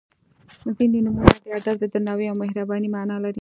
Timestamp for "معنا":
2.95-3.15